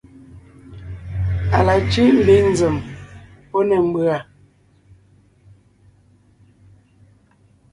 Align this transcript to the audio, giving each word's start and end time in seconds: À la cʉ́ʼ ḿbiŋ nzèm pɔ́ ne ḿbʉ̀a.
À 1.57 1.59
la 1.67 1.75
cʉ́ʼ 1.91 2.11
ḿbiŋ 2.21 2.45
nzèm 2.53 2.75
pɔ́ 3.49 3.61
ne 3.69 3.77
ḿbʉ̀a. 3.87 4.17